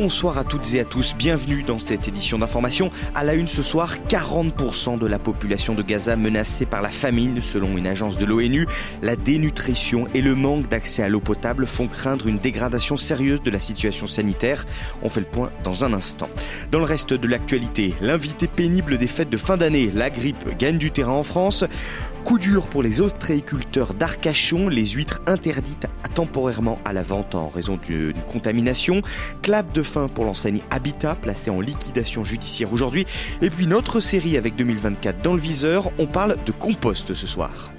[0.00, 2.92] Bonsoir à toutes et à tous, bienvenue dans cette édition d'information.
[3.16, 7.40] À la une ce soir, 40% de la population de Gaza menacée par la famine
[7.40, 8.68] selon une agence de l'ONU.
[9.02, 13.50] La dénutrition et le manque d'accès à l'eau potable font craindre une dégradation sérieuse de
[13.50, 14.66] la situation sanitaire.
[15.02, 16.28] On fait le point dans un instant.
[16.70, 20.78] Dans le reste de l'actualité, l'invité pénible des fêtes de fin d'année, la grippe gagne
[20.78, 21.64] du terrain en France.
[22.28, 27.78] Coup dur pour les ostréiculteurs d'Arcachon, les huîtres interdites temporairement à la vente en raison
[27.78, 29.00] d'une contamination.
[29.40, 33.06] Clap de fin pour l'enseigne Habitat, placée en liquidation judiciaire aujourd'hui.
[33.40, 37.70] Et puis notre série avec 2024 dans le viseur, on parle de compost ce soir.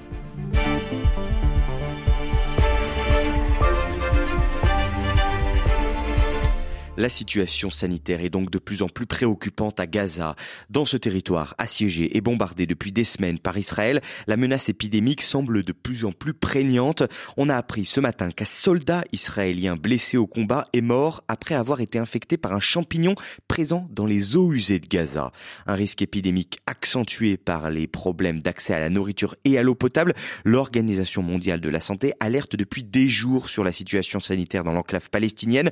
[6.96, 10.34] La situation sanitaire est donc de plus en plus préoccupante à Gaza.
[10.70, 15.62] Dans ce territoire assiégé et bombardé depuis des semaines par Israël, la menace épidémique semble
[15.62, 17.04] de plus en plus prégnante.
[17.36, 21.80] On a appris ce matin qu'un soldat israélien blessé au combat est mort après avoir
[21.80, 23.14] été infecté par un champignon
[23.46, 25.30] présent dans les eaux usées de Gaza.
[25.66, 30.12] Un risque épidémique accentué par les problèmes d'accès à la nourriture et à l'eau potable.
[30.44, 35.08] L'Organisation mondiale de la santé alerte depuis des jours sur la situation sanitaire dans l'enclave
[35.08, 35.70] palestinienne.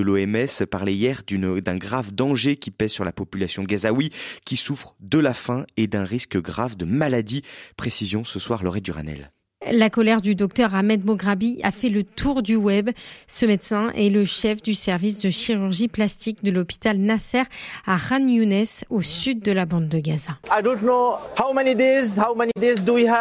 [0.00, 4.10] l'OMS parlait hier d'un grave danger qui pèse sur la population gazaoui
[4.44, 7.42] qui souffre de la faim et d'un risque grave de maladie.
[7.76, 9.32] Précision ce soir, Laurette Duranel.
[9.72, 12.90] La colère du docteur Ahmed Mograbi a fait le tour du web.
[13.28, 17.42] Ce médecin est le chef du service de chirurgie plastique de l'hôpital Nasser
[17.86, 20.32] à Khan Younes, au sud de la bande de Gaza.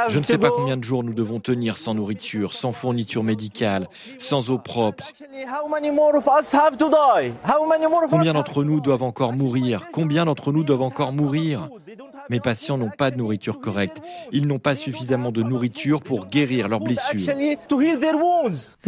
[0.09, 3.89] Je ne sais pas combien de jours nous devons tenir sans nourriture, sans fourniture médicale,
[4.17, 5.11] sans eau propre.
[8.09, 9.85] Combien d'entre nous doivent encore mourir?
[9.91, 11.69] Combien d'entre nous doivent encore mourir?
[12.29, 14.01] Mes patients n'ont pas de nourriture correcte.
[14.31, 17.19] Ils n'ont pas suffisamment de nourriture pour guérir leurs blessures.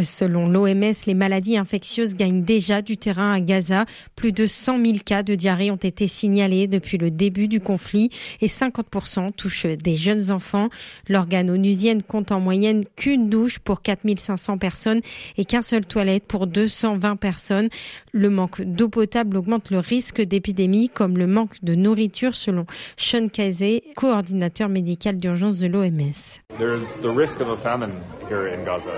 [0.01, 3.85] Selon l'OMS, les maladies infectieuses gagnent déjà du terrain à Gaza.
[4.15, 8.09] Plus de 100 000 cas de diarrhée ont été signalés depuis le début du conflit
[8.41, 10.69] et 50% touchent des jeunes enfants.
[11.09, 15.01] L'organe onusienne compte en moyenne qu'une douche pour 4500 personnes
[15.37, 17.69] et qu'un seul toilette pour 220 personnes.
[18.11, 22.65] Le manque d'eau potable augmente le risque d'épidémie comme le manque de nourriture selon
[22.97, 26.39] Sean Kazé, coordinateur médical d'urgence de l'OMS.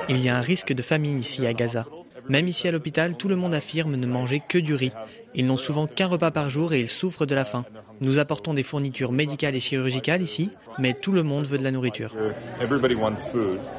[0.09, 1.85] Il y a un risque de famine ici à Gaza.
[2.29, 4.93] Même ici à l'hôpital, tout le monde affirme ne manger que du riz.
[5.35, 7.65] Ils n'ont souvent qu'un repas par jour et ils souffrent de la faim.
[8.01, 10.49] Nous apportons des fournitures médicales et chirurgicales ici,
[10.79, 12.13] mais tout le monde veut de la nourriture.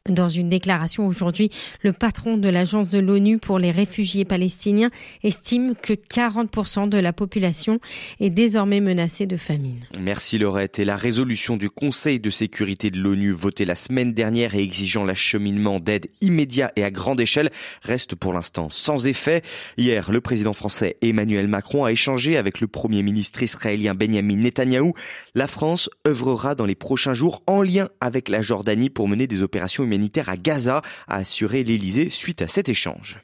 [0.08, 1.50] Dans une déclaration aujourd'hui,
[1.82, 4.90] le patron de l'agence de l'ONU pour les réfugiés palestiniens
[5.22, 7.80] estime que 40% de la population
[8.20, 9.80] est désormais menacée de famine.
[10.00, 10.78] Merci Laurette.
[10.78, 15.04] Et la résolution du Conseil de sécurité de l'ONU votée la semaine dernière et exigeant
[15.04, 17.50] l'acheminement d'aide immédiat et à grande échelle
[17.82, 19.42] reste pour l'instant sans effet.
[19.76, 24.94] Hier, le président français Emmanuel Macron a échangé avec le premier ministre israélien Benjamin Netanyahou.
[25.34, 29.42] La France œuvrera dans les prochains jours en lien avec la Jordanie pour mener des
[29.42, 33.20] opérations humanitaires à Gaza, a assuré l'Elysée suite à cet échange.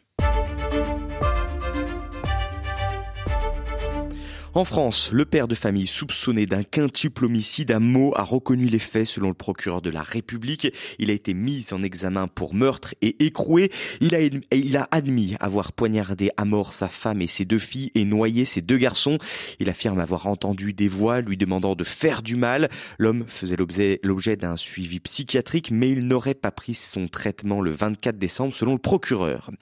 [4.52, 8.80] En France, le père de famille soupçonné d'un quintuple homicide à Meaux a reconnu les
[8.80, 10.74] faits selon le procureur de la République.
[10.98, 13.70] Il a été mis en examen pour meurtre et écroué.
[14.00, 17.92] Il a, il a admis avoir poignardé à mort sa femme et ses deux filles
[17.94, 19.18] et noyé ses deux garçons.
[19.60, 22.70] Il affirme avoir entendu des voix lui demandant de faire du mal.
[22.98, 23.56] L'homme faisait
[24.02, 28.72] l'objet d'un suivi psychiatrique, mais il n'aurait pas pris son traitement le 24 décembre selon
[28.72, 29.52] le procureur.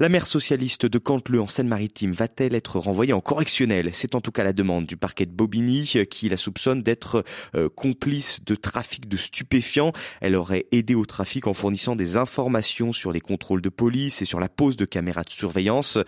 [0.00, 3.90] La mère socialiste de Cantleux en Seine-Maritime va-t-elle être renvoyée en correctionnel?
[3.92, 7.24] C'est en tout cas la demande du parquet de Bobigny qui la soupçonne d'être
[7.54, 9.92] euh, complice de trafic de stupéfiants.
[10.20, 14.24] Elle aurait aidé au trafic en fournissant des informations sur les contrôles de police et
[14.24, 15.98] sur la pose de caméras de surveillance.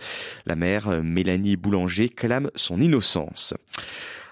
[0.45, 3.53] La mère, euh, Mélanie Boulanger, clame son innocence.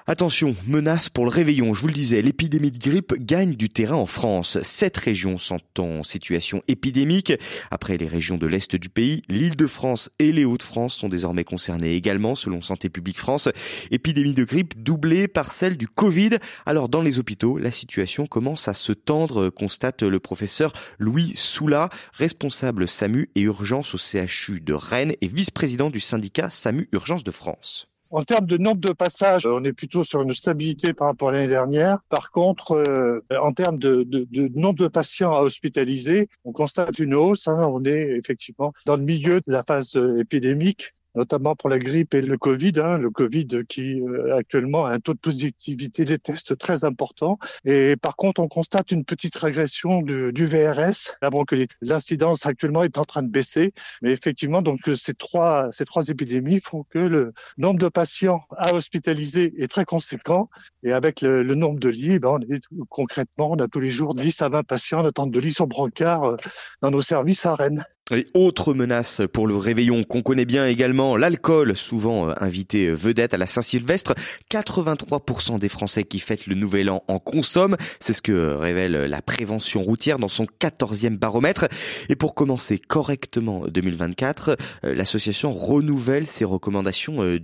[0.08, 1.74] Attention, menace pour le réveillon.
[1.74, 4.62] Je vous le disais, l'épidémie de grippe gagne du terrain en France.
[4.62, 7.34] Sept régions sont en situation épidémique.
[7.72, 12.36] Après les régions de l'Est du pays, l'Île-de-France et les Hauts-de-France sont désormais concernées également,
[12.36, 13.50] selon Santé publique France.
[13.90, 16.38] Épidémie de grippe doublée par celle du Covid.
[16.68, 21.90] Alors, dans les hôpitaux, la situation commence à se tendre, constate le professeur Louis Soula,
[22.14, 27.32] responsable SAMU et urgence au CHU de Rennes et vice-président du syndicat SAMU Urgence de
[27.32, 27.88] France.
[28.16, 31.32] En termes de nombre de passages, on est plutôt sur une stabilité par rapport à
[31.34, 32.00] l'année dernière.
[32.08, 36.98] Par contre, euh, en termes de, de, de, nombre de patients à hospitaliser, on constate
[37.00, 37.50] une hausse.
[37.50, 37.70] Hein.
[37.74, 42.14] on est effectivement dans le milieu de la phase euh, épidémique notamment pour la grippe
[42.14, 42.74] et le Covid.
[42.78, 47.38] Hein, le Covid qui euh, actuellement a un taux de positivité des tests très important.
[47.66, 51.18] Et par contre, on constate une petite régression du, du VRS.
[51.48, 56.08] Que l'incidence actuellement est en train de baisser, mais effectivement, donc ces trois ces trois
[56.08, 60.50] épidémies font que le nombre de patients à hospitaliser est très conséquent.
[60.84, 63.90] Et avec le, le nombre de lits, ben on est, concrètement, on a tous les
[63.90, 66.38] jours 10 à 20 patients en attente de lits sur brancard euh,
[66.82, 67.86] dans nos services à Rennes.
[68.12, 72.94] Et autre menace pour le réveillon qu'on connaît bien également, l'alcool, souvent euh, invité euh,
[72.94, 74.14] vedette à la Saint-Sylvestre.
[74.52, 77.78] 83% des Français qui fêtent le Nouvel An en consomment.
[78.00, 81.66] C'est ce que révèle la prévention routière dans son 14e baromètre.
[82.08, 87.38] Et pour commencer correctement 2024, euh, l'association renouvelle ses recommandations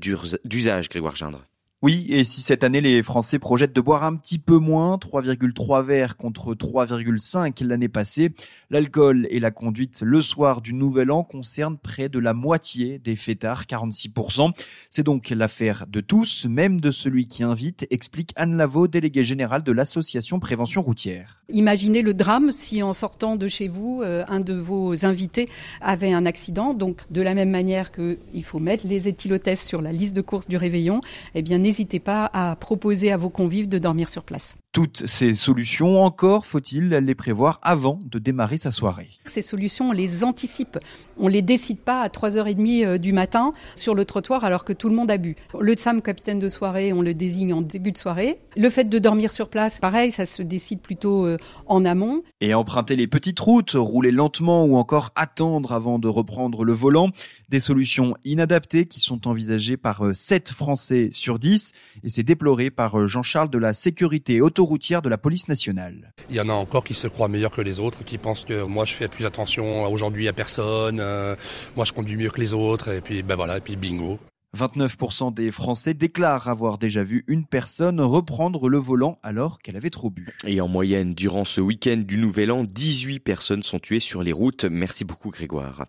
[0.45, 1.41] d'usage, Grégoire Gindre.
[1.83, 5.83] Oui, et si cette année les Français projettent de boire un petit peu moins, 3,3
[5.83, 8.35] verres contre 3,5 l'année passée,
[8.69, 13.15] l'alcool et la conduite le soir du Nouvel An concernent près de la moitié des
[13.15, 14.51] fêtards, 46%.
[14.91, 19.63] C'est donc l'affaire de tous, même de celui qui invite, explique Anne Lavaux, déléguée générale
[19.63, 21.41] de l'association Prévention routière.
[21.49, 25.49] Imaginez le drame si en sortant de chez vous, euh, un de vos invités
[25.81, 26.75] avait un accident.
[26.75, 30.47] Donc de la même manière qu'il faut mettre les éthylotests sur la liste de courses
[30.47, 31.01] du réveillon,
[31.33, 34.57] eh bien n'hésitez pas à proposer à vos convives de dormir sur place.
[34.73, 39.09] Toutes ces solutions, encore faut-il les prévoir avant de démarrer sa soirée?
[39.25, 40.79] Ces solutions, on les anticipe.
[41.17, 44.87] On les décide pas à 3h30 euh, du matin sur le trottoir alors que tout
[44.87, 45.35] le monde a bu.
[45.59, 48.39] Le SAM capitaine de soirée, on le désigne en début de soirée.
[48.55, 52.23] Le fait de dormir sur place, pareil, ça se décide plutôt euh, en amont.
[52.39, 57.09] Et emprunter les petites routes, rouler lentement ou encore attendre avant de reprendre le volant,
[57.49, 61.73] des solutions inadaptées qui sont envisagées par 7 euh, Français sur 10
[62.05, 66.13] et c'est déploré par Jean-Charles de la sécurité auto routière de la police nationale.
[66.29, 68.63] Il y en a encore qui se croient meilleurs que les autres, qui pensent que
[68.63, 71.35] moi je fais plus attention aujourd'hui à personne, euh,
[71.75, 74.19] moi je conduis mieux que les autres, et puis ben voilà, et puis bingo.
[74.57, 79.89] 29% des Français déclarent avoir déjà vu une personne reprendre le volant alors qu'elle avait
[79.89, 80.27] trop bu.
[80.45, 84.33] Et en moyenne, durant ce week-end du Nouvel An, 18 personnes sont tuées sur les
[84.33, 84.65] routes.
[84.65, 85.85] Merci beaucoup Grégoire.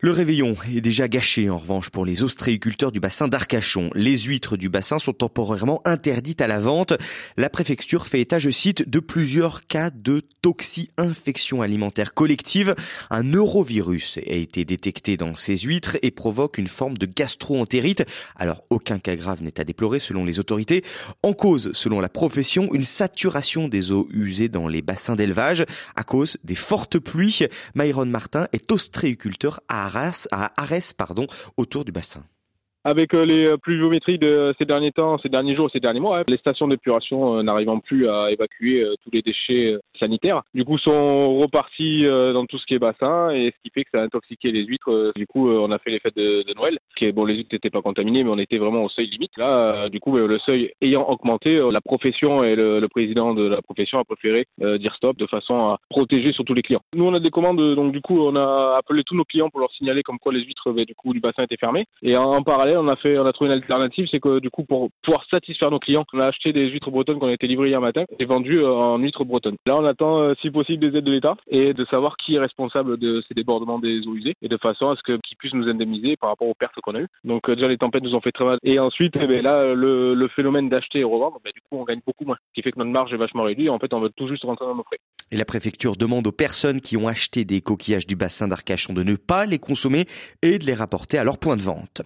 [0.00, 3.90] Le réveillon est déjà gâché en revanche pour les ostréiculteurs du bassin d'Arcachon.
[3.94, 6.92] Les huîtres du bassin sont temporairement interdites à la vente.
[7.36, 12.74] La préfecture fait état, je cite, de plusieurs cas de toxi-infection alimentaire collective.
[13.08, 18.04] Un neurovirus a été détecté dans ces huîtres et provoque une forme de gastro-entérite.
[18.36, 20.84] Alors aucun cas grave n'est à déplorer selon les autorités.
[21.22, 25.64] En cause, selon la profession, une saturation des eaux usées dans les bassins d'élevage
[25.94, 27.46] à cause des fortes pluies.
[27.74, 29.83] Myron Martin est ostréiculteur à
[30.32, 31.26] à Arès pardon,
[31.56, 32.24] autour du bassin.
[32.86, 36.36] Avec euh, les pluviométries de ces derniers temps, ces derniers jours, ces derniers mois, les
[36.36, 41.38] stations d'épuration euh, n'arrivant plus à évacuer euh, tous les déchets sanitaires, du coup sont
[41.38, 44.50] repartis dans tout ce qui est bassin et ce qui fait que ça a intoxiqué
[44.50, 45.12] les huîtres.
[45.16, 47.80] Du coup, on a fait les fêtes de, Noël, qui bon, les huîtres n'étaient pas
[47.80, 49.30] contaminées, mais on était vraiment au seuil limite.
[49.36, 53.98] Là, du coup, le seuil ayant augmenté, la profession et le, président de la profession
[53.98, 56.82] a préféré dire stop de façon à protéger surtout les clients.
[56.94, 59.60] Nous, on a des commandes, donc du coup, on a appelé tous nos clients pour
[59.60, 62.88] leur signaler comme quoi les huîtres coup du bassin étaient fermées et en parallèle on
[62.88, 65.78] a fait, on a trouvé une alternative, c'est que du coup, pour pouvoir satisfaire nos
[65.78, 68.60] clients, on a acheté des huîtres bretonnes qui ont été livrées hier matin et vendues
[68.60, 69.56] euh, en huîtres bretonnes.
[69.66, 72.38] Là, on attend, euh, si possible, des aides de l'État et de savoir qui est
[72.38, 75.68] responsable de ces débordements des eaux usées et de façon à ce qu'ils puissent nous
[75.68, 77.08] indemniser par rapport aux pertes qu'on a eues.
[77.24, 78.58] Donc euh, déjà, les tempêtes nous ont fait très mal.
[78.62, 82.00] Et ensuite, eh ben, là, le, phénomène d'acheter et revendre, ben, du coup, on gagne
[82.06, 83.70] beaucoup moins, ce qui fait que notre marge est vachement réduite.
[83.70, 84.98] En fait, on veut tout juste rentrer dans nos frais.
[85.30, 89.02] Et la préfecture demande aux personnes qui ont acheté des coquillages du bassin d'Arcachon de
[89.02, 90.06] ne pas les consommer
[90.42, 92.02] et de les rapporter à leur point de vente.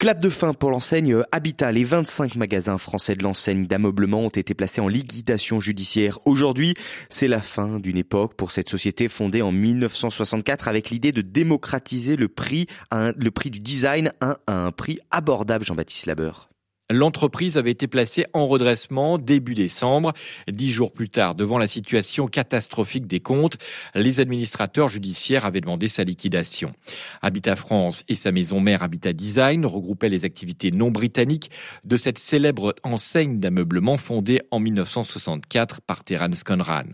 [0.00, 1.72] Clap de fin pour l'enseigne Habitat.
[1.72, 6.20] Les 25 magasins français de l'enseigne d'ameublement ont été placés en liquidation judiciaire.
[6.24, 6.72] Aujourd'hui,
[7.10, 12.16] c'est la fin d'une époque pour cette société fondée en 1964 avec l'idée de démocratiser
[12.16, 12.66] le prix,
[13.50, 16.48] du design à un prix abordable, Jean-Baptiste Labeur.
[16.90, 20.12] L'entreprise avait été placée en redressement début décembre.
[20.50, 23.58] Dix jours plus tard, devant la situation catastrophique des comptes,
[23.94, 26.72] les administrateurs judiciaires avaient demandé sa liquidation.
[27.22, 31.52] Habitat France et sa maison mère Habitat Design regroupaient les activités non britanniques
[31.84, 36.86] de cette célèbre enseigne d'ameublement fondée en 1964 par Terence Conran.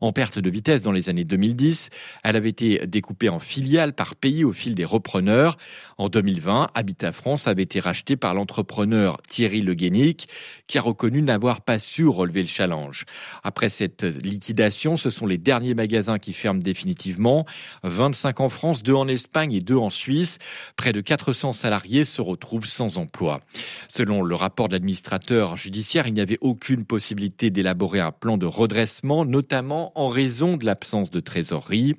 [0.00, 1.90] En perte de vitesse dans les années 2010,
[2.24, 5.58] elle avait été découpée en filiales par pays au fil des repreneurs.
[5.96, 10.28] En 2020, Habitat France avait été racheté par l'entrepreneur Le Guénic,
[10.66, 13.04] qui a reconnu n'avoir pas su relever le challenge.
[13.42, 17.46] Après cette liquidation, ce sont les derniers magasins qui ferment définitivement.
[17.82, 20.38] 25 en France, 2 en Espagne et 2 en Suisse.
[20.76, 23.40] Près de 400 salariés se retrouvent sans emploi.
[23.88, 28.46] Selon le rapport de l'administrateur judiciaire, il n'y avait aucune possibilité d'élaborer un plan de
[28.46, 31.94] redressement, notamment en raison de l'absence de trésorerie.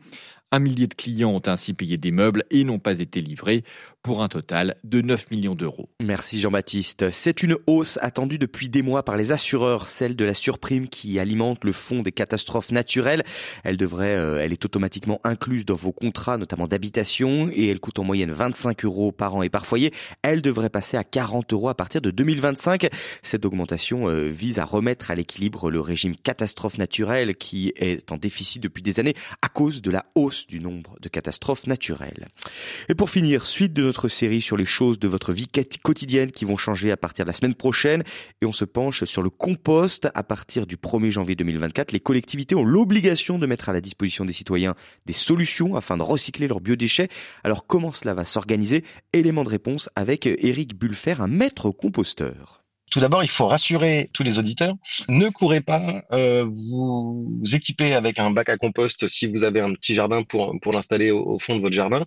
[0.51, 3.63] Un millier de clients ont ainsi payé des meubles et n'ont pas été livrés
[4.05, 5.89] pour un total de 9 millions d'euros.
[6.00, 7.09] Merci Jean-Baptiste.
[7.09, 11.17] C'est une hausse attendue depuis des mois par les assureurs, celle de la surprime qui
[11.17, 13.24] alimente le fonds des catastrophes naturelles.
[13.63, 17.97] Elle devrait, euh, elle est automatiquement incluse dans vos contrats, notamment d'habitation, et elle coûte
[17.97, 19.91] en moyenne 25 euros par an et par foyer.
[20.21, 22.89] Elle devrait passer à 40 euros à partir de 2025.
[23.24, 28.17] Cette augmentation euh, vise à remettre à l'équilibre le régime catastrophe naturelle qui est en
[28.17, 32.27] déficit depuis des années à cause de la hausse du nombre de catastrophes naturelles.
[32.88, 35.47] Et pour finir, suite de notre série sur les choses de votre vie
[35.81, 38.03] quotidienne qui vont changer à partir de la semaine prochaine.
[38.41, 40.07] Et on se penche sur le compost.
[40.13, 44.25] À partir du 1er janvier 2024, les collectivités ont l'obligation de mettre à la disposition
[44.25, 44.75] des citoyens
[45.05, 47.09] des solutions afin de recycler leurs biodéchets.
[47.43, 48.83] Alors comment cela va s'organiser?
[49.13, 52.65] Élément de réponse avec Eric Bulfer, un maître composteur.
[52.91, 54.75] Tout d'abord, il faut rassurer tous les auditeurs.
[55.09, 59.73] Ne courez pas euh, vous équiper avec un bac à compost si vous avez un
[59.73, 62.05] petit jardin pour, pour l'installer au, fond de votre jardin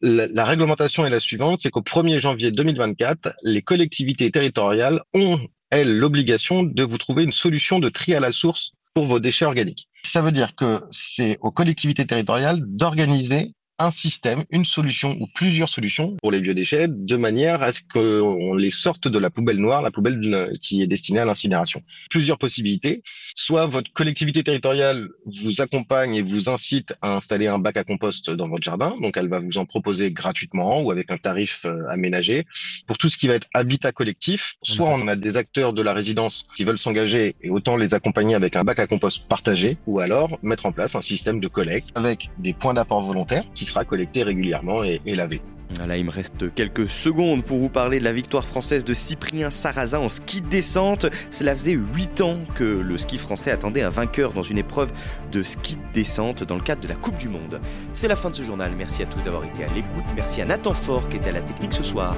[0.00, 5.96] la, réglementation est la suivante, c'est qu'au 1er janvier 2024, les collectivités territoriales ont, elles,
[5.96, 9.88] l'obligation de vous trouver une solution de tri à la source pour vos déchets organiques.
[10.04, 15.68] Ça veut dire que c'est aux collectivités territoriales d'organiser un système, une solution ou plusieurs
[15.68, 19.82] solutions pour les biodéchets de manière à ce qu'on les sorte de la poubelle noire,
[19.82, 21.82] la poubelle qui est destinée à l'incinération.
[22.08, 23.02] Plusieurs possibilités.
[23.34, 28.30] Soit votre collectivité territoriale vous accompagne et vous incite à installer un bac à compost
[28.30, 31.88] dans votre jardin, donc elle va vous en proposer gratuitement ou avec un tarif euh,
[31.90, 32.46] aménagé.
[32.86, 35.92] Pour tout ce qui va être habitat collectif, soit on a des acteurs de la
[35.92, 39.98] résidence qui veulent s'engager et autant les accompagner avec un bac à compost partagé, ou
[39.98, 44.22] alors mettre en place un système de collecte avec des points d'apport volontaires sera collecté
[44.22, 45.40] régulièrement et, lavé.
[45.76, 49.50] Voilà, il me reste quelques secondes pour vous parler de la victoire française de Cyprien
[49.50, 51.06] Sarrazin en ski de descente.
[51.30, 54.92] Cela faisait 8 ans que le ski français attendait un vainqueur dans une épreuve
[55.32, 57.60] de ski de descente dans le cadre de la Coupe du Monde.
[57.92, 58.72] C'est la fin de ce journal.
[58.76, 60.04] Merci à tous d'avoir été à l'écoute.
[60.14, 62.16] Merci à Nathan Fort qui était à la technique ce soir.